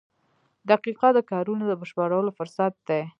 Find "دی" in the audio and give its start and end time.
2.89-3.01